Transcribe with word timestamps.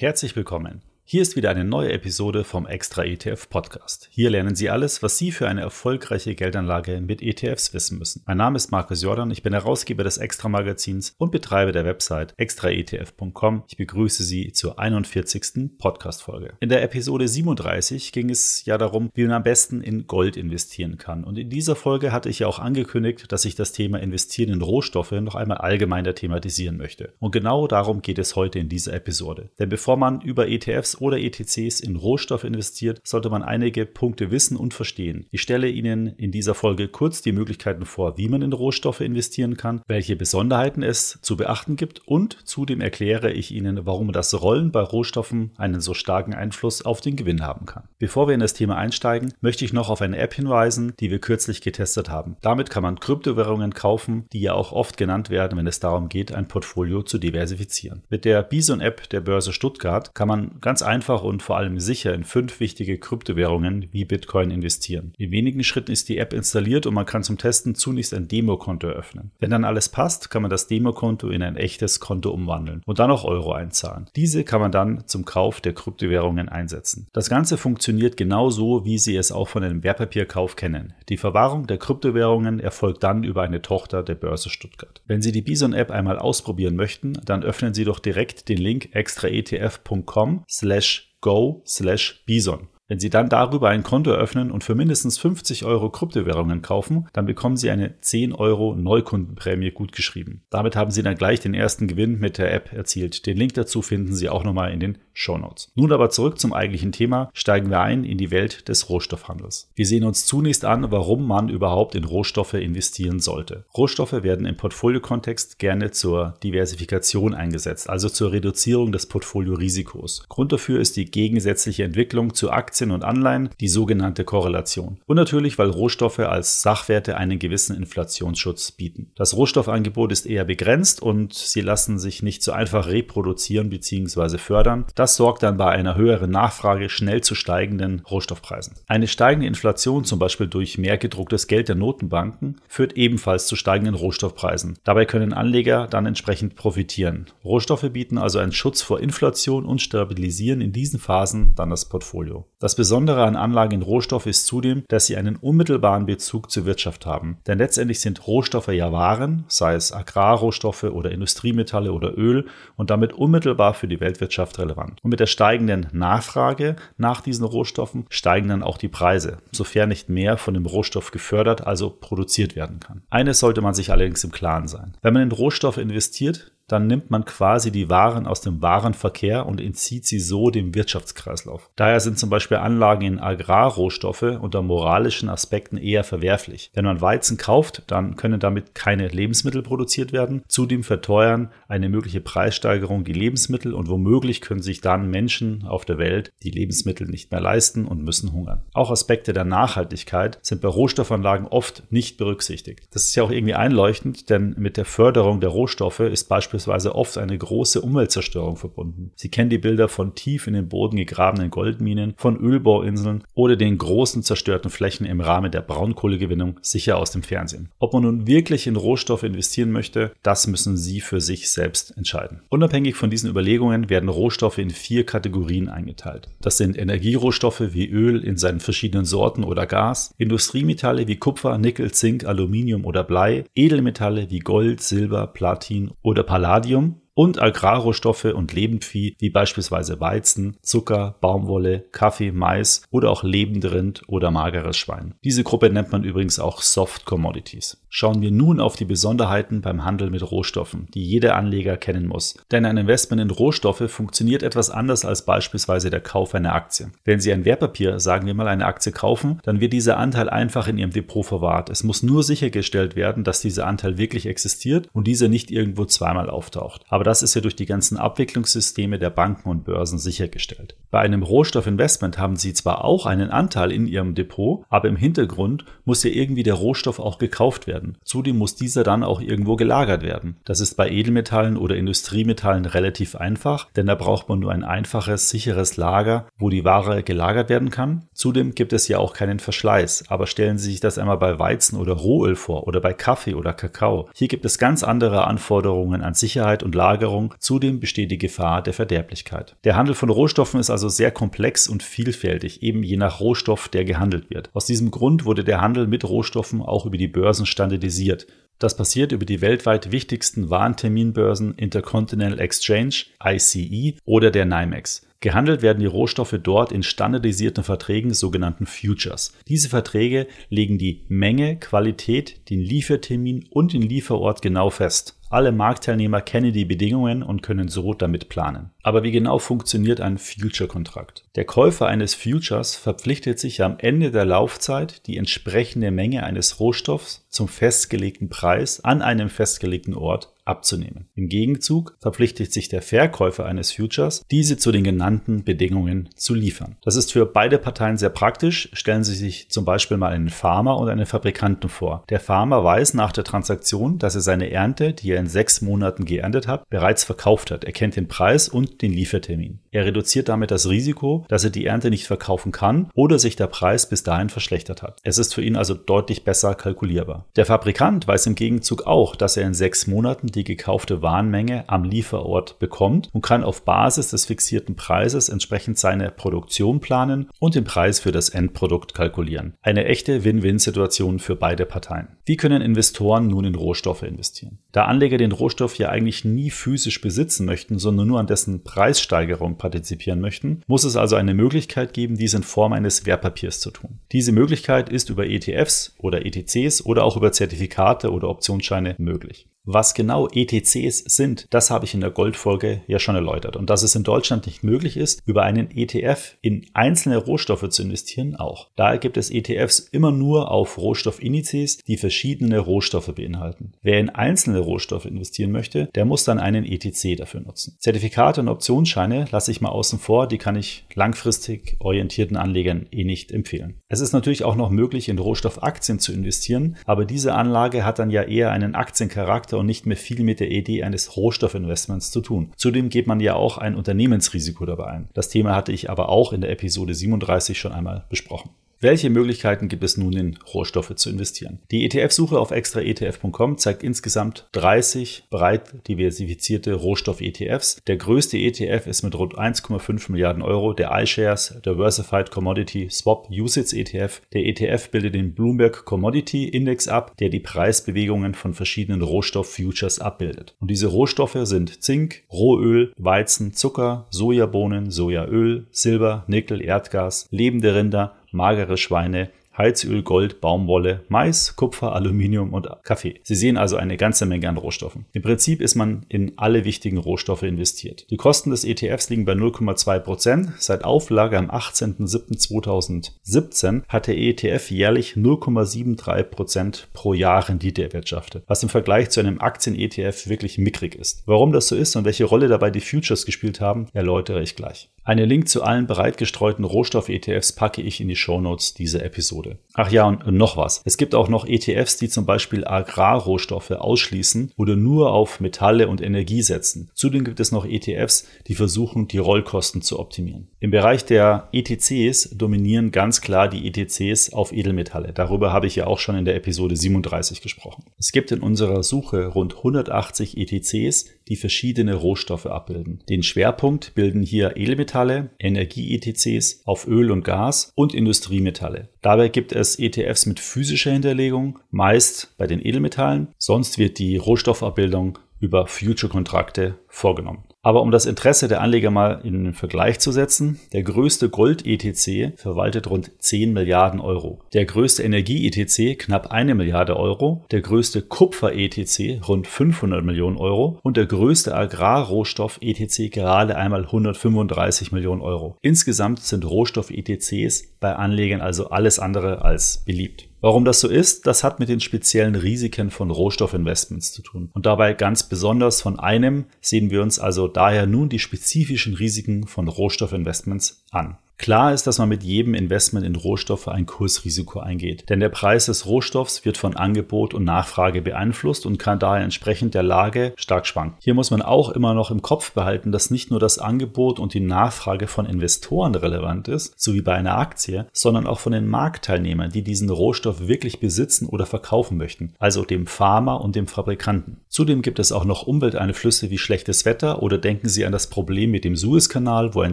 Herzlich 0.00 0.34
willkommen. 0.34 0.80
Hier 1.12 1.22
ist 1.22 1.34
wieder 1.34 1.50
eine 1.50 1.64
neue 1.64 1.90
Episode 1.90 2.44
vom 2.44 2.68
Extra 2.68 3.02
ETF 3.02 3.48
Podcast. 3.48 4.08
Hier 4.12 4.30
lernen 4.30 4.54
Sie 4.54 4.70
alles, 4.70 5.02
was 5.02 5.18
Sie 5.18 5.32
für 5.32 5.48
eine 5.48 5.60
erfolgreiche 5.60 6.36
Geldanlage 6.36 7.00
mit 7.00 7.20
ETFs 7.20 7.74
wissen 7.74 7.98
müssen. 7.98 8.22
Mein 8.28 8.36
Name 8.36 8.54
ist 8.54 8.70
Markus 8.70 9.02
Jordan, 9.02 9.32
ich 9.32 9.42
bin 9.42 9.52
Herausgeber 9.52 10.04
des 10.04 10.18
Extra 10.18 10.48
Magazins 10.48 11.16
und 11.18 11.32
Betreiber 11.32 11.72
der 11.72 11.84
Website 11.84 12.32
extraetf.com. 12.36 13.64
Ich 13.66 13.76
begrüße 13.76 14.22
Sie 14.22 14.52
zur 14.52 14.78
41. 14.78 15.78
Podcast 15.78 16.22
Folge. 16.22 16.52
In 16.60 16.68
der 16.68 16.84
Episode 16.84 17.26
37 17.26 18.12
ging 18.12 18.30
es 18.30 18.64
ja 18.64 18.78
darum, 18.78 19.10
wie 19.12 19.24
man 19.24 19.32
am 19.32 19.42
besten 19.42 19.82
in 19.82 20.06
Gold 20.06 20.36
investieren 20.36 20.96
kann. 20.96 21.24
Und 21.24 21.38
in 21.38 21.50
dieser 21.50 21.74
Folge 21.74 22.12
hatte 22.12 22.28
ich 22.28 22.38
ja 22.38 22.46
auch 22.46 22.60
angekündigt, 22.60 23.32
dass 23.32 23.44
ich 23.44 23.56
das 23.56 23.72
Thema 23.72 23.98
Investieren 23.98 24.52
in 24.52 24.62
Rohstoffe 24.62 25.10
noch 25.10 25.34
einmal 25.34 25.58
allgemeiner 25.58 26.14
thematisieren 26.14 26.76
möchte. 26.76 27.14
Und 27.18 27.32
genau 27.32 27.66
darum 27.66 28.00
geht 28.00 28.20
es 28.20 28.36
heute 28.36 28.60
in 28.60 28.68
dieser 28.68 28.94
Episode. 28.94 29.50
Denn 29.58 29.70
bevor 29.70 29.96
man 29.96 30.20
über 30.20 30.46
ETFs 30.46 30.99
oder 31.00 31.18
ETCs 31.18 31.80
in 31.80 31.96
Rohstoff 31.96 32.44
investiert, 32.44 33.00
sollte 33.04 33.30
man 33.30 33.42
einige 33.42 33.86
Punkte 33.86 34.30
wissen 34.30 34.56
und 34.56 34.74
verstehen. 34.74 35.26
Ich 35.30 35.42
stelle 35.42 35.68
Ihnen 35.68 36.06
in 36.06 36.30
dieser 36.32 36.54
Folge 36.54 36.88
kurz 36.88 37.22
die 37.22 37.32
Möglichkeiten 37.32 37.86
vor, 37.86 38.16
wie 38.16 38.28
man 38.28 38.42
in 38.42 38.52
Rohstoffe 38.52 39.00
investieren 39.00 39.56
kann, 39.56 39.82
welche 39.86 40.16
Besonderheiten 40.16 40.82
es 40.82 41.18
zu 41.22 41.36
beachten 41.36 41.76
gibt 41.76 42.06
und 42.06 42.38
zudem 42.44 42.80
erkläre 42.80 43.32
ich 43.32 43.52
Ihnen, 43.52 43.86
warum 43.86 44.12
das 44.12 44.40
Rollen 44.40 44.70
bei 44.70 44.82
Rohstoffen 44.82 45.52
einen 45.56 45.80
so 45.80 45.94
starken 45.94 46.34
Einfluss 46.34 46.82
auf 46.82 47.00
den 47.00 47.16
Gewinn 47.16 47.42
haben 47.42 47.66
kann. 47.66 47.88
Bevor 47.98 48.28
wir 48.28 48.34
in 48.34 48.40
das 48.40 48.54
Thema 48.54 48.76
einsteigen, 48.76 49.32
möchte 49.40 49.64
ich 49.64 49.72
noch 49.72 49.90
auf 49.90 50.02
eine 50.02 50.18
App 50.18 50.34
hinweisen, 50.34 50.92
die 51.00 51.10
wir 51.10 51.18
kürzlich 51.18 51.60
getestet 51.60 52.10
haben. 52.10 52.36
Damit 52.40 52.70
kann 52.70 52.82
man 52.82 53.00
Kryptowährungen 53.00 53.74
kaufen, 53.74 54.26
die 54.32 54.40
ja 54.40 54.52
auch 54.52 54.72
oft 54.72 54.96
genannt 54.96 55.30
werden, 55.30 55.58
wenn 55.58 55.66
es 55.66 55.80
darum 55.80 56.08
geht, 56.08 56.32
ein 56.32 56.48
Portfolio 56.48 57.02
zu 57.02 57.18
diversifizieren. 57.18 58.02
Mit 58.08 58.24
der 58.24 58.42
Bison-App 58.42 59.08
der 59.10 59.20
Börse 59.20 59.52
Stuttgart 59.52 60.14
kann 60.14 60.28
man 60.28 60.60
ganz 60.60 60.79
einfach 60.82 61.22
und 61.22 61.42
vor 61.42 61.56
allem 61.56 61.80
sicher 61.80 62.14
in 62.14 62.24
fünf 62.24 62.60
wichtige 62.60 62.98
Kryptowährungen 62.98 63.88
wie 63.92 64.04
Bitcoin 64.04 64.50
investieren. 64.50 65.12
In 65.18 65.30
wenigen 65.30 65.62
Schritten 65.64 65.92
ist 65.92 66.08
die 66.08 66.18
App 66.18 66.32
installiert 66.32 66.86
und 66.86 66.94
man 66.94 67.06
kann 67.06 67.22
zum 67.22 67.38
Testen 67.38 67.74
zunächst 67.74 68.14
ein 68.14 68.28
Demokonto 68.28 68.88
eröffnen. 68.88 69.30
Wenn 69.38 69.50
dann 69.50 69.64
alles 69.64 69.88
passt, 69.88 70.30
kann 70.30 70.42
man 70.42 70.50
das 70.50 70.66
Demokonto 70.66 71.28
in 71.28 71.42
ein 71.42 71.56
echtes 71.56 72.00
Konto 72.00 72.30
umwandeln 72.30 72.82
und 72.86 72.98
dann 72.98 73.10
auch 73.10 73.24
Euro 73.24 73.52
einzahlen. 73.52 74.06
Diese 74.16 74.44
kann 74.44 74.60
man 74.60 74.72
dann 74.72 75.06
zum 75.06 75.24
Kauf 75.24 75.60
der 75.60 75.74
Kryptowährungen 75.74 76.48
einsetzen. 76.48 77.06
Das 77.12 77.28
Ganze 77.28 77.56
funktioniert 77.56 78.16
genauso, 78.16 78.84
wie 78.84 78.98
Sie 78.98 79.16
es 79.16 79.32
auch 79.32 79.48
von 79.48 79.64
einem 79.64 79.82
Wertpapierkauf 79.82 80.56
kennen. 80.56 80.94
Die 81.08 81.16
Verwahrung 81.16 81.66
der 81.66 81.78
Kryptowährungen 81.78 82.60
erfolgt 82.60 83.02
dann 83.02 83.24
über 83.24 83.42
eine 83.42 83.62
Tochter 83.62 84.02
der 84.02 84.14
Börse 84.14 84.50
Stuttgart. 84.50 85.02
Wenn 85.06 85.22
Sie 85.22 85.32
die 85.32 85.42
Bison-App 85.42 85.90
einmal 85.90 86.18
ausprobieren 86.18 86.76
möchten, 86.76 87.14
dann 87.24 87.42
öffnen 87.42 87.74
Sie 87.74 87.84
doch 87.84 87.98
direkt 87.98 88.48
den 88.48 88.58
Link 88.58 88.94
extraetf.com 88.94 90.44
slash 90.70 90.88
go 91.20 91.62
slash 91.64 92.22
bison. 92.26 92.68
Wenn 92.90 92.98
Sie 92.98 93.08
dann 93.08 93.28
darüber 93.28 93.68
ein 93.68 93.84
Konto 93.84 94.10
eröffnen 94.10 94.50
und 94.50 94.64
für 94.64 94.74
mindestens 94.74 95.16
50 95.16 95.64
Euro 95.64 95.90
Kryptowährungen 95.90 96.60
kaufen, 96.60 97.06
dann 97.12 97.24
bekommen 97.24 97.56
Sie 97.56 97.70
eine 97.70 98.00
10 98.00 98.32
Euro 98.32 98.74
Neukundenprämie 98.74 99.70
gutgeschrieben. 99.70 100.42
Damit 100.50 100.74
haben 100.74 100.90
Sie 100.90 101.04
dann 101.04 101.14
gleich 101.14 101.38
den 101.38 101.54
ersten 101.54 101.86
Gewinn 101.86 102.18
mit 102.18 102.36
der 102.36 102.52
App 102.52 102.72
erzielt. 102.72 103.26
Den 103.26 103.36
Link 103.36 103.54
dazu 103.54 103.80
finden 103.80 104.12
Sie 104.12 104.28
auch 104.28 104.42
nochmal 104.42 104.72
in 104.72 104.80
den 104.80 104.98
Show 105.12 105.38
Notes. 105.38 105.70
Nun 105.76 105.92
aber 105.92 106.10
zurück 106.10 106.40
zum 106.40 106.52
eigentlichen 106.52 106.90
Thema, 106.90 107.30
steigen 107.32 107.70
wir 107.70 107.80
ein 107.80 108.02
in 108.02 108.18
die 108.18 108.32
Welt 108.32 108.68
des 108.68 108.88
Rohstoffhandels. 108.88 109.70
Wir 109.76 109.86
sehen 109.86 110.02
uns 110.02 110.26
zunächst 110.26 110.64
an, 110.64 110.90
warum 110.90 111.28
man 111.28 111.48
überhaupt 111.48 111.94
in 111.94 112.02
Rohstoffe 112.02 112.54
investieren 112.54 113.20
sollte. 113.20 113.66
Rohstoffe 113.76 114.24
werden 114.24 114.46
im 114.46 114.56
Portfoliokontext 114.56 115.60
gerne 115.60 115.92
zur 115.92 116.34
Diversifikation 116.42 117.34
eingesetzt, 117.34 117.88
also 117.88 118.08
zur 118.08 118.32
Reduzierung 118.32 118.90
des 118.90 119.06
Portfoliorisikos. 119.06 120.24
Grund 120.28 120.50
dafür 120.50 120.80
ist 120.80 120.96
die 120.96 121.08
gegensätzliche 121.08 121.84
Entwicklung 121.84 122.34
zu 122.34 122.50
Aktien 122.50 122.79
Aktien 122.80 122.92
und 122.92 123.04
Anleihen, 123.04 123.50
die 123.60 123.68
sogenannte 123.68 124.24
Korrelation. 124.24 124.98
Und 125.04 125.16
natürlich, 125.16 125.58
weil 125.58 125.68
Rohstoffe 125.68 126.20
als 126.20 126.62
Sachwerte 126.62 127.18
einen 127.18 127.38
gewissen 127.38 127.76
Inflationsschutz 127.76 128.72
bieten. 128.72 129.12
Das 129.16 129.36
Rohstoffangebot 129.36 130.10
ist 130.12 130.24
eher 130.24 130.46
begrenzt 130.46 131.02
und 131.02 131.34
sie 131.34 131.60
lassen 131.60 131.98
sich 131.98 132.22
nicht 132.22 132.42
so 132.42 132.52
einfach 132.52 132.86
reproduzieren 132.88 133.68
bzw. 133.68 134.38
fördern. 134.38 134.86
Das 134.94 135.16
sorgt 135.16 135.42
dann 135.42 135.58
bei 135.58 135.68
einer 135.70 135.94
höheren 135.94 136.30
Nachfrage 136.30 136.88
schnell 136.88 137.20
zu 137.20 137.34
steigenden 137.34 138.00
Rohstoffpreisen. 138.10 138.76
Eine 138.86 139.08
steigende 139.08 139.46
Inflation, 139.46 140.04
zum 140.04 140.18
Beispiel 140.18 140.46
durch 140.46 140.78
mehr 140.78 140.96
gedrucktes 140.96 141.48
Geld 141.48 141.68
der 141.68 141.76
Notenbanken, 141.76 142.62
führt 142.66 142.94
ebenfalls 142.94 143.46
zu 143.46 143.56
steigenden 143.56 143.94
Rohstoffpreisen. 143.94 144.78
Dabei 144.84 145.04
können 145.04 145.34
Anleger 145.34 145.86
dann 145.86 146.06
entsprechend 146.06 146.54
profitieren. 146.54 147.26
Rohstoffe 147.44 147.92
bieten 147.92 148.16
also 148.16 148.38
einen 148.38 148.52
Schutz 148.52 148.80
vor 148.80 149.00
Inflation 149.00 149.66
und 149.66 149.82
stabilisieren 149.82 150.62
in 150.62 150.72
diesen 150.72 150.98
Phasen 150.98 151.52
dann 151.56 151.68
das 151.68 151.86
Portfolio. 151.86 152.46
Das 152.62 152.74
Besondere 152.74 153.24
an 153.24 153.36
Anlagen 153.36 153.76
in 153.76 153.80
Rohstoff 153.80 154.26
ist 154.26 154.44
zudem, 154.44 154.84
dass 154.88 155.06
sie 155.06 155.16
einen 155.16 155.36
unmittelbaren 155.36 156.04
Bezug 156.04 156.50
zur 156.50 156.66
Wirtschaft 156.66 157.06
haben. 157.06 157.38
Denn 157.46 157.56
letztendlich 157.56 158.00
sind 158.00 158.26
Rohstoffe 158.26 158.68
ja 158.68 158.92
Waren, 158.92 159.46
sei 159.48 159.72
es 159.72 159.94
Agrarrohstoffe 159.94 160.84
oder 160.84 161.10
Industriemetalle 161.10 161.90
oder 161.90 162.18
Öl 162.18 162.48
und 162.76 162.90
damit 162.90 163.14
unmittelbar 163.14 163.72
für 163.72 163.88
die 163.88 163.98
Weltwirtschaft 164.00 164.58
relevant. 164.58 164.98
Und 165.02 165.08
mit 165.08 165.20
der 165.20 165.26
steigenden 165.26 165.86
Nachfrage 165.92 166.76
nach 166.98 167.22
diesen 167.22 167.46
Rohstoffen 167.46 168.04
steigen 168.10 168.48
dann 168.48 168.62
auch 168.62 168.76
die 168.76 168.88
Preise, 168.88 169.38
sofern 169.52 169.88
nicht 169.88 170.10
mehr 170.10 170.36
von 170.36 170.52
dem 170.52 170.66
Rohstoff 170.66 171.12
gefördert, 171.12 171.66
also 171.66 171.88
produziert 171.88 172.56
werden 172.56 172.78
kann. 172.78 173.00
Eines 173.08 173.40
sollte 173.40 173.62
man 173.62 173.72
sich 173.72 173.90
allerdings 173.90 174.22
im 174.22 174.32
Klaren 174.32 174.68
sein. 174.68 174.98
Wenn 175.00 175.14
man 175.14 175.22
in 175.22 175.32
Rohstoffe 175.32 175.78
investiert, 175.78 176.52
dann 176.70 176.86
nimmt 176.86 177.10
man 177.10 177.24
quasi 177.24 177.72
die 177.72 177.90
Waren 177.90 178.26
aus 178.26 178.42
dem 178.42 178.62
Warenverkehr 178.62 179.46
und 179.46 179.60
entzieht 179.60 180.06
sie 180.06 180.20
so 180.20 180.50
dem 180.50 180.74
Wirtschaftskreislauf. 180.74 181.68
Daher 181.74 181.98
sind 181.98 182.18
zum 182.18 182.30
Beispiel 182.30 182.58
Anlagen 182.58 183.04
in 183.04 183.18
Agrarrohstoffe 183.18 184.22
unter 184.22 184.62
moralischen 184.62 185.28
Aspekten 185.28 185.76
eher 185.76 186.04
verwerflich. 186.04 186.70
Wenn 186.74 186.84
man 186.84 187.00
Weizen 187.00 187.36
kauft, 187.38 187.82
dann 187.88 188.14
können 188.14 188.38
damit 188.38 188.74
keine 188.76 189.08
Lebensmittel 189.08 189.62
produziert 189.62 190.12
werden. 190.12 190.44
Zudem 190.46 190.84
verteuern 190.84 191.50
eine 191.66 191.88
mögliche 191.88 192.20
Preissteigerung 192.20 193.02
die 193.02 193.12
Lebensmittel 193.12 193.74
und 193.74 193.88
womöglich 193.88 194.40
können 194.40 194.62
sich 194.62 194.80
dann 194.80 195.10
Menschen 195.10 195.66
auf 195.66 195.84
der 195.84 195.98
Welt 195.98 196.30
die 196.44 196.50
Lebensmittel 196.50 197.08
nicht 197.08 197.32
mehr 197.32 197.40
leisten 197.40 197.84
und 197.84 198.04
müssen 198.04 198.32
hungern. 198.32 198.62
Auch 198.74 198.92
Aspekte 198.92 199.32
der 199.32 199.44
Nachhaltigkeit 199.44 200.38
sind 200.42 200.60
bei 200.60 200.68
Rohstoffanlagen 200.68 201.48
oft 201.48 201.82
nicht 201.90 202.16
berücksichtigt. 202.16 202.86
Das 202.92 203.06
ist 203.06 203.14
ja 203.16 203.24
auch 203.24 203.30
irgendwie 203.32 203.54
einleuchtend, 203.54 204.30
denn 204.30 204.54
mit 204.56 204.76
der 204.76 204.84
Förderung 204.84 205.40
der 205.40 205.50
Rohstoffe 205.50 206.00
ist 206.00 206.28
beispielsweise 206.28 206.59
beispielsweise 206.60 206.94
oft 206.94 207.16
eine 207.18 207.36
große 207.36 207.80
Umweltzerstörung 207.80 208.56
verbunden. 208.56 209.12
Sie 209.14 209.30
kennen 209.30 209.50
die 209.50 209.58
Bilder 209.58 209.88
von 209.88 210.14
tief 210.14 210.46
in 210.46 210.54
den 210.54 210.68
Boden 210.68 210.96
gegrabenen 210.96 211.50
Goldminen, 211.50 212.14
von 212.16 212.36
Ölbauinseln 212.38 213.24
oder 213.34 213.56
den 213.56 213.78
großen 213.78 214.22
zerstörten 214.22 214.70
Flächen 214.70 215.06
im 215.06 215.20
Rahmen 215.20 215.50
der 215.50 215.62
Braunkohlegewinnung 215.62 216.58
sicher 216.62 216.98
aus 216.98 217.12
dem 217.12 217.22
Fernsehen. 217.22 217.70
Ob 217.78 217.92
man 217.94 218.02
nun 218.02 218.26
wirklich 218.26 218.66
in 218.66 218.76
Rohstoffe 218.76 219.22
investieren 219.22 219.72
möchte, 219.72 220.12
das 220.22 220.46
müssen 220.46 220.76
Sie 220.76 221.00
für 221.00 221.20
sich 221.20 221.50
selbst 221.50 221.96
entscheiden. 221.96 222.42
Unabhängig 222.50 222.94
von 222.94 223.10
diesen 223.10 223.30
Überlegungen 223.30 223.88
werden 223.88 224.08
Rohstoffe 224.08 224.58
in 224.58 224.70
vier 224.70 225.06
Kategorien 225.06 225.68
eingeteilt. 225.68 226.28
Das 226.40 226.58
sind 226.58 226.76
Energierohstoffe 226.76 227.72
wie 227.72 227.88
Öl 227.88 228.22
in 228.22 228.36
seinen 228.36 228.60
verschiedenen 228.60 229.06
Sorten 229.06 229.44
oder 229.44 229.66
Gas, 229.66 230.14
Industriemetalle 230.18 231.08
wie 231.08 231.16
Kupfer, 231.16 231.56
Nickel, 231.58 231.92
Zink, 231.92 232.24
Aluminium 232.24 232.84
oder 232.84 233.02
Blei, 233.02 233.44
Edelmetalle 233.54 234.30
wie 234.30 234.40
Gold, 234.40 234.82
Silber, 234.82 235.26
Platin 235.26 235.92
oder 236.02 236.22
Palladium 236.22 236.49
Palladium 236.50 236.99
und 237.14 237.40
Agrarrohstoffe 237.40 238.24
und 238.24 238.52
Lebendvieh 238.52 239.16
wie 239.18 239.30
beispielsweise 239.30 240.00
Weizen, 240.00 240.56
Zucker, 240.62 241.16
Baumwolle, 241.20 241.86
Kaffee, 241.92 242.32
Mais 242.32 242.82
oder 242.90 243.10
auch 243.10 243.22
Lebendrind 243.22 244.02
oder 244.06 244.30
mageres 244.30 244.76
Schwein. 244.76 245.14
Diese 245.24 245.44
Gruppe 245.44 245.70
nennt 245.70 245.92
man 245.92 246.04
übrigens 246.04 246.38
auch 246.38 246.62
Soft 246.62 247.04
Commodities. 247.04 247.82
Schauen 247.92 248.22
wir 248.22 248.30
nun 248.30 248.60
auf 248.60 248.76
die 248.76 248.84
Besonderheiten 248.84 249.62
beim 249.62 249.84
Handel 249.84 250.10
mit 250.10 250.30
Rohstoffen, 250.30 250.86
die 250.94 251.04
jeder 251.04 251.34
Anleger 251.34 251.76
kennen 251.76 252.06
muss. 252.06 252.36
Denn 252.52 252.64
ein 252.64 252.76
Investment 252.76 253.20
in 253.20 253.30
Rohstoffe 253.30 253.90
funktioniert 253.90 254.44
etwas 254.44 254.70
anders 254.70 255.04
als 255.04 255.24
beispielsweise 255.24 255.90
der 255.90 256.00
Kauf 256.00 256.34
einer 256.34 256.54
Aktie. 256.54 256.92
Wenn 257.04 257.18
Sie 257.18 257.32
ein 257.32 257.44
Wertpapier, 257.44 257.98
sagen 257.98 258.26
wir 258.26 258.34
mal 258.34 258.46
eine 258.46 258.66
Aktie 258.66 258.92
kaufen, 258.92 259.40
dann 259.42 259.60
wird 259.60 259.72
dieser 259.72 259.98
Anteil 259.98 260.30
einfach 260.30 260.68
in 260.68 260.78
Ihrem 260.78 260.92
Depot 260.92 261.26
verwahrt. 261.26 261.68
Es 261.68 261.82
muss 261.82 262.04
nur 262.04 262.22
sichergestellt 262.22 262.94
werden, 262.94 263.24
dass 263.24 263.40
dieser 263.40 263.66
Anteil 263.66 263.98
wirklich 263.98 264.26
existiert 264.26 264.88
und 264.92 265.08
dieser 265.08 265.28
nicht 265.28 265.50
irgendwo 265.50 265.84
zweimal 265.84 266.30
auftaucht. 266.30 266.84
Aber 266.88 267.02
das 267.10 267.24
ist 267.24 267.34
ja 267.34 267.40
durch 267.40 267.56
die 267.56 267.66
ganzen 267.66 267.96
Abwicklungssysteme 267.96 268.96
der 268.96 269.10
Banken 269.10 269.48
und 269.48 269.64
Börsen 269.64 269.98
sichergestellt. 269.98 270.76
Bei 270.92 271.00
einem 271.00 271.24
Rohstoffinvestment 271.24 272.18
haben 272.18 272.36
Sie 272.36 272.54
zwar 272.54 272.84
auch 272.84 273.04
einen 273.04 273.30
Anteil 273.30 273.72
in 273.72 273.88
Ihrem 273.88 274.14
Depot, 274.14 274.64
aber 274.68 274.86
im 274.86 274.94
Hintergrund 274.94 275.64
muss 275.84 276.04
ja 276.04 276.10
irgendwie 276.12 276.44
der 276.44 276.54
Rohstoff 276.54 277.00
auch 277.00 277.18
gekauft 277.18 277.66
werden. 277.66 277.98
Zudem 278.04 278.38
muss 278.38 278.54
dieser 278.54 278.84
dann 278.84 279.02
auch 279.02 279.20
irgendwo 279.20 279.56
gelagert 279.56 280.04
werden. 280.04 280.36
Das 280.44 280.60
ist 280.60 280.76
bei 280.76 280.88
Edelmetallen 280.88 281.56
oder 281.56 281.74
Industriemetallen 281.74 282.64
relativ 282.64 283.16
einfach, 283.16 283.68
denn 283.72 283.86
da 283.86 283.96
braucht 283.96 284.28
man 284.28 284.38
nur 284.38 284.52
ein 284.52 284.62
einfaches, 284.62 285.30
sicheres 285.30 285.76
Lager, 285.76 286.28
wo 286.38 286.48
die 286.48 286.64
Ware 286.64 287.02
gelagert 287.02 287.48
werden 287.48 287.70
kann. 287.70 288.04
Zudem 288.12 288.54
gibt 288.54 288.72
es 288.72 288.86
ja 288.86 288.98
auch 288.98 289.14
keinen 289.14 289.40
Verschleiß. 289.40 290.04
Aber 290.06 290.28
stellen 290.28 290.58
Sie 290.58 290.70
sich 290.70 290.78
das 290.78 290.96
einmal 290.96 291.18
bei 291.18 291.40
Weizen 291.40 291.76
oder 291.76 291.94
Rohöl 291.94 292.36
vor 292.36 292.68
oder 292.68 292.80
bei 292.80 292.92
Kaffee 292.92 293.34
oder 293.34 293.52
Kakao. 293.52 294.08
Hier 294.14 294.28
gibt 294.28 294.44
es 294.44 294.58
ganz 294.58 294.84
andere 294.84 295.26
Anforderungen 295.26 296.02
an 296.02 296.14
Sicherheit 296.14 296.62
und 296.62 296.76
Lagerung. 296.76 296.89
Zudem 297.38 297.80
besteht 297.80 298.10
die 298.10 298.18
Gefahr 298.18 298.62
der 298.62 298.72
Verderblichkeit. 298.72 299.56
Der 299.64 299.76
Handel 299.76 299.94
von 299.94 300.10
Rohstoffen 300.10 300.60
ist 300.60 300.70
also 300.70 300.88
sehr 300.88 301.10
komplex 301.10 301.68
und 301.68 301.82
vielfältig, 301.82 302.62
eben 302.62 302.82
je 302.82 302.96
nach 302.96 303.20
Rohstoff, 303.20 303.68
der 303.68 303.84
gehandelt 303.84 304.30
wird. 304.30 304.50
Aus 304.52 304.66
diesem 304.66 304.90
Grund 304.90 305.24
wurde 305.24 305.44
der 305.44 305.60
Handel 305.60 305.86
mit 305.86 306.04
Rohstoffen 306.04 306.62
auch 306.62 306.86
über 306.86 306.96
die 306.96 307.08
Börsen 307.08 307.46
standardisiert. 307.46 308.26
Das 308.58 308.76
passiert 308.76 309.12
über 309.12 309.24
die 309.24 309.40
weltweit 309.40 309.90
wichtigsten 309.90 310.50
Warenterminbörsen 310.50 311.54
Intercontinental 311.54 312.40
Exchange, 312.40 313.06
ICE 313.24 313.96
oder 314.04 314.30
der 314.30 314.44
NYMEX. 314.44 315.06
Gehandelt 315.20 315.60
werden 315.60 315.80
die 315.80 315.86
Rohstoffe 315.86 316.38
dort 316.42 316.72
in 316.72 316.82
standardisierten 316.82 317.62
Verträgen, 317.62 318.14
sogenannten 318.14 318.66
Futures. 318.66 319.34
Diese 319.48 319.68
Verträge 319.68 320.26
legen 320.48 320.78
die 320.78 321.04
Menge, 321.08 321.58
Qualität, 321.58 322.48
den 322.48 322.60
Liefertermin 322.60 323.46
und 323.50 323.74
den 323.74 323.82
Lieferort 323.82 324.40
genau 324.40 324.70
fest. 324.70 325.19
Alle 325.32 325.52
Marktteilnehmer 325.52 326.22
kennen 326.22 326.52
die 326.52 326.64
Bedingungen 326.64 327.22
und 327.22 327.40
können 327.40 327.68
so 327.68 327.94
damit 327.94 328.28
planen. 328.28 328.70
Aber 328.82 329.04
wie 329.04 329.12
genau 329.12 329.38
funktioniert 329.38 330.00
ein 330.00 330.18
Future-Kontrakt? 330.18 331.22
Der 331.36 331.44
Käufer 331.44 331.86
eines 331.86 332.16
Futures 332.16 332.74
verpflichtet 332.74 333.38
sich 333.38 333.62
am 333.62 333.76
Ende 333.78 334.10
der 334.10 334.24
Laufzeit, 334.24 335.06
die 335.06 335.18
entsprechende 335.18 335.92
Menge 335.92 336.24
eines 336.24 336.58
Rohstoffs 336.58 337.26
zum 337.28 337.46
festgelegten 337.46 338.28
Preis 338.28 338.80
an 338.80 339.02
einem 339.02 339.28
festgelegten 339.28 339.94
Ort 339.94 340.32
abzunehmen. 340.44 341.06
Im 341.14 341.28
Gegenzug 341.28 341.96
verpflichtet 342.00 342.52
sich 342.52 342.68
der 342.68 342.82
Verkäufer 342.82 343.46
eines 343.46 343.72
Futures, 343.72 344.24
diese 344.32 344.56
zu 344.56 344.72
den 344.72 344.82
genannten 344.82 345.44
Bedingungen 345.44 346.08
zu 346.16 346.34
liefern. 346.34 346.76
Das 346.82 346.96
ist 346.96 347.12
für 347.12 347.24
beide 347.24 347.58
Parteien 347.58 347.98
sehr 347.98 348.08
praktisch. 348.08 348.68
Stellen 348.72 349.04
Sie 349.04 349.14
sich 349.14 349.48
zum 349.50 349.64
Beispiel 349.64 349.96
mal 349.96 350.12
einen 350.12 350.30
Farmer 350.30 350.78
und 350.78 350.88
einen 350.88 351.06
Fabrikanten 351.06 351.70
vor. 351.70 352.02
Der 352.08 352.18
Farmer 352.18 352.64
weiß 352.64 352.94
nach 352.94 353.12
der 353.12 353.22
Transaktion, 353.22 353.98
dass 353.98 354.16
er 354.16 354.22
seine 354.22 354.50
Ernte, 354.50 354.92
die 354.92 355.12
er 355.12 355.19
in 355.20 355.28
sechs 355.28 355.60
Monaten 355.60 356.04
geerntet 356.04 356.48
hat, 356.48 356.68
bereits 356.68 357.04
verkauft 357.04 357.50
hat. 357.50 357.64
Er 357.64 357.72
kennt 357.72 357.94
den 357.94 358.08
Preis 358.08 358.48
und 358.48 358.82
den 358.82 358.92
Liefertermin. 358.92 359.60
Er 359.70 359.84
reduziert 359.84 360.28
damit 360.28 360.50
das 360.50 360.68
Risiko, 360.68 361.24
dass 361.28 361.44
er 361.44 361.50
die 361.50 361.66
Ernte 361.66 361.90
nicht 361.90 362.06
verkaufen 362.06 362.50
kann 362.50 362.90
oder 362.94 363.18
sich 363.18 363.36
der 363.36 363.46
Preis 363.46 363.88
bis 363.88 364.02
dahin 364.02 364.28
verschlechtert 364.28 364.82
hat. 364.82 364.98
Es 365.04 365.18
ist 365.18 365.34
für 365.34 365.42
ihn 365.42 365.56
also 365.56 365.74
deutlich 365.74 366.24
besser 366.24 366.54
kalkulierbar. 366.54 367.26
Der 367.36 367.46
Fabrikant 367.46 368.08
weiß 368.08 368.26
im 368.26 368.34
Gegenzug 368.34 368.86
auch, 368.86 369.14
dass 369.14 369.36
er 369.36 369.46
in 369.46 369.54
sechs 369.54 369.86
Monaten 369.86 370.26
die 370.28 370.44
gekaufte 370.44 371.02
Warenmenge 371.02 371.64
am 371.68 371.84
Lieferort 371.84 372.58
bekommt 372.58 373.08
und 373.12 373.22
kann 373.22 373.44
auf 373.44 373.64
Basis 373.64 374.10
des 374.10 374.26
fixierten 374.26 374.74
Preises 374.74 375.28
entsprechend 375.28 375.78
seine 375.78 376.10
Produktion 376.10 376.80
planen 376.80 377.28
und 377.38 377.54
den 377.54 377.64
Preis 377.64 378.00
für 378.00 378.12
das 378.12 378.30
Endprodukt 378.30 378.94
kalkulieren. 378.94 379.54
Eine 379.62 379.84
echte 379.84 380.24
Win-Win-Situation 380.24 381.18
für 381.18 381.36
beide 381.36 381.66
Parteien. 381.66 382.08
Wie 382.24 382.36
können 382.36 382.62
Investoren 382.62 383.26
nun 383.26 383.44
in 383.44 383.54
Rohstoffe 383.54 384.02
investieren? 384.02 384.58
Da 384.72 384.84
Anleger 384.84 385.09
den 385.18 385.32
Rohstoff 385.32 385.76
ja 385.76 385.88
eigentlich 385.88 386.24
nie 386.24 386.50
physisch 386.50 387.00
besitzen 387.00 387.44
möchten, 387.46 387.78
sondern 387.78 388.08
nur 388.08 388.20
an 388.20 388.26
dessen 388.26 388.62
Preissteigerung 388.62 389.58
partizipieren 389.58 390.20
möchten, 390.20 390.62
muss 390.66 390.84
es 390.84 390.96
also 390.96 391.16
eine 391.16 391.34
Möglichkeit 391.34 391.92
geben, 391.92 392.16
dies 392.16 392.34
in 392.34 392.42
Form 392.42 392.72
eines 392.72 393.06
Wertpapiers 393.06 393.60
zu 393.60 393.70
tun. 393.70 393.98
Diese 394.12 394.32
Möglichkeit 394.32 394.88
ist 394.88 395.10
über 395.10 395.26
ETFs 395.26 395.94
oder 395.98 396.24
ETCs 396.24 396.84
oder 396.84 397.04
auch 397.04 397.16
über 397.16 397.32
Zertifikate 397.32 398.12
oder 398.12 398.28
Optionsscheine 398.28 398.94
möglich. 398.98 399.49
Was 399.64 399.94
genau 399.94 400.26
ETCs 400.28 401.04
sind, 401.04 401.46
das 401.50 401.70
habe 401.70 401.84
ich 401.84 401.92
in 401.92 402.00
der 402.00 402.10
Goldfolge 402.10 402.80
ja 402.86 402.98
schon 402.98 403.14
erläutert. 403.14 403.56
Und 403.56 403.68
dass 403.68 403.82
es 403.82 403.94
in 403.94 404.04
Deutschland 404.04 404.46
nicht 404.46 404.64
möglich 404.64 404.96
ist, 404.96 405.20
über 405.26 405.42
einen 405.42 405.70
ETF 405.70 406.36
in 406.40 406.66
einzelne 406.72 407.18
Rohstoffe 407.18 407.68
zu 407.68 407.82
investieren, 407.82 408.36
auch. 408.36 408.68
Daher 408.76 408.98
gibt 408.98 409.18
es 409.18 409.30
ETFs 409.30 409.78
immer 409.78 410.12
nur 410.12 410.50
auf 410.50 410.78
Rohstoffindizes, 410.78 411.78
die 411.78 411.98
verschiedene 411.98 412.58
Rohstoffe 412.58 413.14
beinhalten. 413.14 413.72
Wer 413.82 414.00
in 414.00 414.08
einzelne 414.08 414.60
Rohstoffe 414.60 415.04
investieren 415.04 415.52
möchte, 415.52 415.90
der 415.94 416.06
muss 416.06 416.24
dann 416.24 416.38
einen 416.38 416.64
ETC 416.64 417.18
dafür 417.18 417.40
nutzen. 417.40 417.76
Zertifikate 417.80 418.40
und 418.40 418.48
Optionsscheine 418.48 419.26
lasse 419.30 419.50
ich 419.50 419.60
mal 419.60 419.68
außen 419.68 419.98
vor, 419.98 420.26
die 420.26 420.38
kann 420.38 420.56
ich 420.56 420.86
langfristig 420.94 421.76
orientierten 421.80 422.38
Anlegern 422.38 422.86
eh 422.90 423.04
nicht 423.04 423.30
empfehlen. 423.30 423.82
Es 423.88 424.00
ist 424.00 424.12
natürlich 424.12 424.44
auch 424.44 424.56
noch 424.56 424.70
möglich, 424.70 425.10
in 425.10 425.18
Rohstoffaktien 425.18 425.98
zu 425.98 426.12
investieren, 426.12 426.78
aber 426.86 427.04
diese 427.04 427.34
Anlage 427.34 427.84
hat 427.84 427.98
dann 427.98 428.10
ja 428.10 428.22
eher 428.22 428.50
einen 428.52 428.74
Aktiencharakter 428.74 429.49
Charakter 429.50 429.58
und 429.58 429.66
nicht 429.66 429.86
mehr 429.86 429.96
viel 429.96 430.22
mit 430.22 430.40
der 430.40 430.50
Idee 430.50 430.82
eines 430.84 431.16
Rohstoffinvestments 431.16 432.10
zu 432.10 432.20
tun. 432.20 432.52
Zudem 432.56 432.88
geht 432.88 433.06
man 433.06 433.20
ja 433.20 433.34
auch 433.34 433.58
ein 433.58 433.74
Unternehmensrisiko 433.74 434.64
dabei 434.66 434.86
ein. 434.86 435.08
Das 435.14 435.28
Thema 435.28 435.54
hatte 435.54 435.72
ich 435.72 435.90
aber 435.90 436.08
auch 436.08 436.32
in 436.32 436.40
der 436.40 436.50
Episode 436.50 436.94
37 436.94 437.58
schon 437.58 437.72
einmal 437.72 438.04
besprochen. 438.08 438.50
Welche 438.82 439.10
Möglichkeiten 439.10 439.68
gibt 439.68 439.84
es 439.84 439.98
nun 439.98 440.14
in 440.14 440.38
Rohstoffe 440.54 440.94
zu 440.94 441.10
investieren? 441.10 441.58
Die 441.70 441.84
ETF-Suche 441.84 442.38
auf 442.38 442.50
extraetf.com 442.50 443.58
zeigt 443.58 443.82
insgesamt 443.82 444.48
30 444.52 445.24
breit 445.28 445.86
diversifizierte 445.86 446.72
Rohstoff-ETFs. 446.72 447.82
Der 447.86 447.98
größte 447.98 448.38
ETF 448.38 448.86
ist 448.86 449.02
mit 449.02 449.14
rund 449.18 449.38
1,5 449.38 450.10
Milliarden 450.10 450.40
Euro 450.40 450.72
der 450.72 450.92
iShares 450.98 451.60
Diversified 451.62 452.30
Commodity 452.30 452.88
Swap 452.90 453.28
USITS 453.30 453.74
ETF. 453.74 454.22
Der 454.32 454.46
ETF 454.46 454.88
bildet 454.88 455.14
den 455.14 455.34
Bloomberg 455.34 455.84
Commodity 455.84 456.48
Index 456.48 456.88
ab, 456.88 457.14
der 457.18 457.28
die 457.28 457.40
Preisbewegungen 457.40 458.32
von 458.32 458.54
verschiedenen 458.54 459.02
Rohstoff-Futures 459.02 459.98
abbildet. 459.98 460.54
Und 460.58 460.70
diese 460.70 460.86
Rohstoffe 460.86 461.36
sind 461.42 461.82
Zink, 461.82 462.22
Rohöl, 462.32 462.94
Weizen, 462.96 463.52
Zucker, 463.52 464.06
Sojabohnen, 464.08 464.90
Sojaöl, 464.90 465.66
Silber, 465.70 466.24
Nickel, 466.28 466.62
Erdgas, 466.62 467.28
lebende 467.30 467.74
Rinder, 467.74 468.16
magere 468.30 468.76
Schweine, 468.76 469.30
Heizöl, 469.60 470.02
Gold, 470.02 470.40
Baumwolle, 470.40 471.04
Mais, 471.08 471.54
Kupfer, 471.54 471.94
Aluminium 471.94 472.54
und 472.54 472.66
Kaffee. 472.82 473.20
Sie 473.24 473.34
sehen 473.34 473.58
also 473.58 473.76
eine 473.76 473.98
ganze 473.98 474.24
Menge 474.24 474.48
an 474.48 474.56
Rohstoffen. 474.56 475.04
Im 475.12 475.20
Prinzip 475.20 475.60
ist 475.60 475.74
man 475.74 476.06
in 476.08 476.32
alle 476.36 476.64
wichtigen 476.64 476.96
Rohstoffe 476.96 477.42
investiert. 477.42 478.06
Die 478.08 478.16
Kosten 478.16 478.52
des 478.52 478.64
ETFs 478.64 479.10
liegen 479.10 479.26
bei 479.26 479.34
0,2 479.34 479.98
Prozent. 479.98 480.52
Seit 480.56 480.84
Auflage 480.84 481.36
am 481.36 481.50
18.07.2017 481.50 483.82
hat 483.86 484.06
der 484.06 484.16
ETF 484.16 484.70
jährlich 484.70 485.12
0,73 485.12 486.22
Prozent 486.22 486.88
pro 486.94 487.12
Jahr 487.12 487.46
Rendite 487.46 487.82
erwirtschaftet, 487.82 488.44
was 488.46 488.62
im 488.62 488.70
Vergleich 488.70 489.10
zu 489.10 489.20
einem 489.20 489.42
Aktien-ETF 489.42 490.28
wirklich 490.28 490.56
mickrig 490.56 490.94
ist. 490.94 491.22
Warum 491.26 491.52
das 491.52 491.68
so 491.68 491.76
ist 491.76 491.96
und 491.96 492.06
welche 492.06 492.24
Rolle 492.24 492.48
dabei 492.48 492.70
die 492.70 492.80
Futures 492.80 493.26
gespielt 493.26 493.60
haben, 493.60 493.88
erläutere 493.92 494.40
ich 494.40 494.56
gleich. 494.56 494.88
Einen 495.02 495.28
Link 495.28 495.48
zu 495.48 495.62
allen 495.62 495.86
bereitgestreuten 495.86 496.64
Rohstoff-ETFs 496.64 497.52
packe 497.52 497.82
ich 497.82 498.00
in 498.00 498.08
die 498.08 498.16
Shownotes 498.16 498.74
dieser 498.74 499.02
Episode. 499.02 499.49
Ach 499.74 499.90
ja, 499.90 500.06
und 500.06 500.26
noch 500.26 500.56
was. 500.56 500.82
Es 500.84 500.96
gibt 500.96 501.14
auch 501.14 501.28
noch 501.28 501.46
ETFs, 501.46 501.96
die 501.96 502.08
zum 502.08 502.26
Beispiel 502.26 502.66
Agrarrohstoffe 502.66 503.70
ausschließen 503.70 504.52
oder 504.56 504.76
nur 504.76 505.12
auf 505.12 505.40
Metalle 505.40 505.88
und 505.88 506.00
Energie 506.00 506.42
setzen. 506.42 506.90
Zudem 506.94 507.24
gibt 507.24 507.40
es 507.40 507.52
noch 507.52 507.64
ETFs, 507.64 508.26
die 508.46 508.54
versuchen, 508.54 509.08
die 509.08 509.18
Rollkosten 509.18 509.82
zu 509.82 509.98
optimieren. 509.98 510.48
Im 510.58 510.70
Bereich 510.70 511.04
der 511.04 511.48
ETCs 511.52 512.30
dominieren 512.36 512.90
ganz 512.90 513.20
klar 513.20 513.48
die 513.48 513.66
ETCs 513.66 514.32
auf 514.32 514.52
Edelmetalle. 514.52 515.12
Darüber 515.12 515.52
habe 515.52 515.66
ich 515.66 515.76
ja 515.76 515.86
auch 515.86 515.98
schon 515.98 516.16
in 516.16 516.24
der 516.24 516.36
Episode 516.36 516.76
37 516.76 517.40
gesprochen. 517.40 517.84
Es 517.98 518.12
gibt 518.12 518.32
in 518.32 518.40
unserer 518.40 518.82
Suche 518.82 519.26
rund 519.26 519.56
180 519.56 520.36
ETCs, 520.36 521.06
die 521.28 521.36
verschiedene 521.36 521.94
Rohstoffe 521.94 522.46
abbilden. 522.46 523.02
Den 523.08 523.22
Schwerpunkt 523.22 523.94
bilden 523.94 524.22
hier 524.22 524.56
Edelmetalle, 524.56 525.30
Energie-ETCs 525.38 526.62
auf 526.64 526.86
Öl 526.86 527.10
und 527.10 527.24
Gas 527.24 527.72
und 527.76 527.94
Industriemetalle. 527.94 528.88
Dabei 529.02 529.28
gibt 529.28 529.52
es 529.52 529.78
ETFs 529.78 530.26
mit 530.26 530.40
physischer 530.40 530.92
Hinterlegung, 530.92 531.58
meist 531.70 532.34
bei 532.36 532.46
den 532.46 532.64
Edelmetallen. 532.64 533.28
Sonst 533.38 533.78
wird 533.78 533.98
die 533.98 534.16
Rohstoffabbildung 534.16 535.18
über 535.40 535.66
Future-Kontrakte 535.66 536.78
vorgenommen. 536.86 537.44
Aber 537.62 537.82
um 537.82 537.90
das 537.90 538.06
Interesse 538.06 538.48
der 538.48 538.62
Anleger 538.62 538.90
mal 538.90 539.20
in 539.22 539.44
den 539.44 539.52
Vergleich 539.52 539.98
zu 539.98 540.12
setzen, 540.12 540.60
der 540.72 540.82
größte 540.82 541.28
Gold-ETC 541.28 542.38
verwaltet 542.38 542.88
rund 542.88 543.10
10 543.18 543.52
Milliarden 543.52 544.00
Euro, 544.00 544.40
der 544.54 544.64
größte 544.64 545.02
Energie-ETC 545.02 545.98
knapp 545.98 546.28
eine 546.30 546.54
Milliarde 546.54 546.96
Euro, 546.96 547.44
der 547.50 547.60
größte 547.60 548.00
Kupfer-ETC 548.00 549.20
rund 549.28 549.46
500 549.46 550.02
Millionen 550.02 550.38
Euro 550.38 550.78
und 550.82 550.96
der 550.96 551.04
größte 551.04 551.54
Agrarrohstoff-ETC 551.54 553.10
gerade 553.12 553.56
einmal 553.56 553.84
135 553.84 554.90
Millionen 554.92 555.20
Euro. 555.20 555.58
Insgesamt 555.60 556.20
sind 556.20 556.48
Rohstoff-ETCs 556.48 557.74
bei 557.78 557.94
Anlegern 557.94 558.40
also 558.40 558.70
alles 558.70 558.98
andere 558.98 559.44
als 559.44 559.84
beliebt. 559.84 560.29
Warum 560.40 560.64
das 560.64 560.80
so 560.80 560.88
ist, 560.88 561.26
das 561.26 561.44
hat 561.44 561.60
mit 561.60 561.68
den 561.68 561.80
speziellen 561.80 562.34
Risiken 562.34 562.90
von 562.90 563.10
Rohstoffinvestments 563.10 564.12
zu 564.12 564.22
tun. 564.22 564.50
Und 564.54 564.64
dabei 564.64 564.94
ganz 564.94 565.22
besonders 565.22 565.82
von 565.82 565.98
einem 565.98 566.46
sehen 566.62 566.90
wir 566.90 567.02
uns 567.02 567.18
also 567.18 567.46
daher 567.46 567.86
nun 567.86 568.08
die 568.08 568.18
spezifischen 568.18 568.94
Risiken 568.94 569.46
von 569.46 569.68
Rohstoffinvestments 569.68 570.82
an. 570.90 571.18
Klar 571.40 571.72
ist, 571.72 571.86
dass 571.86 571.96
man 571.96 572.10
mit 572.10 572.22
jedem 572.22 572.52
Investment 572.52 573.06
in 573.06 573.16
Rohstoffe 573.16 573.66
ein 573.66 573.86
Kursrisiko 573.86 574.60
eingeht, 574.60 575.08
denn 575.08 575.20
der 575.20 575.30
Preis 575.30 575.64
des 575.64 575.86
Rohstoffs 575.86 576.44
wird 576.44 576.58
von 576.58 576.76
Angebot 576.76 577.32
und 577.32 577.44
Nachfrage 577.44 578.02
beeinflusst 578.02 578.66
und 578.66 578.76
kann 578.76 578.98
daher 578.98 579.24
entsprechend 579.24 579.72
der 579.72 579.82
Lage 579.82 580.34
stark 580.36 580.66
schwanken. 580.66 580.98
Hier 581.00 581.14
muss 581.14 581.30
man 581.30 581.40
auch 581.40 581.70
immer 581.70 581.94
noch 581.94 582.10
im 582.10 582.20
Kopf 582.20 582.52
behalten, 582.52 582.92
dass 582.92 583.10
nicht 583.10 583.30
nur 583.30 583.40
das 583.40 583.58
Angebot 583.58 584.20
und 584.20 584.34
die 584.34 584.40
Nachfrage 584.40 585.06
von 585.06 585.24
Investoren 585.24 585.94
relevant 585.94 586.46
ist, 586.46 586.78
so 586.78 586.92
wie 586.92 587.00
bei 587.00 587.14
einer 587.14 587.38
Aktie, 587.38 587.86
sondern 587.90 588.26
auch 588.26 588.38
von 588.38 588.52
den 588.52 588.68
Marktteilnehmern, 588.68 589.50
die 589.50 589.62
diesen 589.62 589.88
Rohstoff 589.88 590.46
wirklich 590.46 590.78
besitzen 590.78 591.24
oder 591.24 591.46
verkaufen 591.46 591.96
möchten, 591.96 592.34
also 592.38 592.66
dem 592.66 592.86
Farmer 592.86 593.40
und 593.40 593.56
dem 593.56 593.66
Fabrikanten. 593.66 594.42
Zudem 594.50 594.82
gibt 594.82 594.98
es 594.98 595.10
auch 595.10 595.24
noch 595.24 595.44
Umwelteinflüsse 595.44 596.28
wie 596.28 596.36
schlechtes 596.36 596.84
Wetter 596.84 597.22
oder 597.22 597.38
denken 597.38 597.70
Sie 597.70 597.86
an 597.86 597.92
das 597.92 598.08
Problem 598.08 598.50
mit 598.50 598.64
dem 598.64 598.76
Suezkanal, 598.76 599.54
wo 599.54 599.62
ein 599.62 599.72